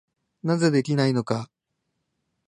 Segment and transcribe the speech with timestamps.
[0.43, 1.47] なぜできないのか。